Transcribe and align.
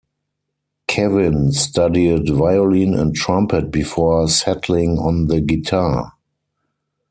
Kevin 0.87 1.51
studied 1.51 2.27
violin 2.27 2.95
and 2.95 3.13
trumpet 3.13 3.69
before 3.69 4.27
settling 4.27 4.97
on 4.97 5.27
the 5.27 5.41
guitar. 5.41 6.13